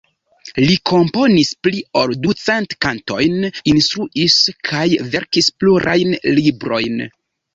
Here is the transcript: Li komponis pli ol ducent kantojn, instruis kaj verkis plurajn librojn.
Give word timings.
Li 0.67 0.75
komponis 0.91 1.51
pli 1.65 1.81
ol 1.99 2.13
ducent 2.23 2.73
kantojn, 2.87 3.37
instruis 3.73 4.39
kaj 4.69 4.87
verkis 5.17 5.51
plurajn 5.59 6.17
librojn. 6.41 6.99